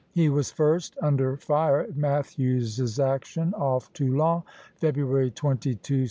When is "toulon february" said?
3.93-5.29